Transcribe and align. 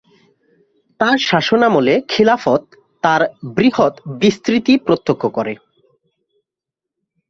তার 0.99 1.17
শাসনামলে 1.29 1.93
খিলাফত 2.07 2.61
তার 3.03 3.21
বৃহৎ 3.55 3.93
বিস্তৃতি 4.21 4.73
প্রত্যক্ষ 4.77 5.23
করে। 5.27 5.53